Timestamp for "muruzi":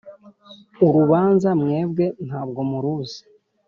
2.69-3.21